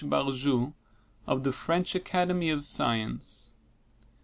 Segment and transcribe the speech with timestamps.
[0.03, 0.73] Barjou
[1.27, 3.53] of the French Academy of Science.